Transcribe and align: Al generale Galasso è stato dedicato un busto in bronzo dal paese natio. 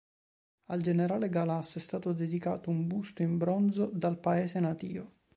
Al 0.71 0.81
generale 0.81 1.29
Galasso 1.29 1.77
è 1.77 1.79
stato 1.83 2.11
dedicato 2.11 2.71
un 2.71 2.87
busto 2.87 3.21
in 3.21 3.37
bronzo 3.37 3.87
dal 3.93 4.17
paese 4.17 4.59
natio. 4.59 5.05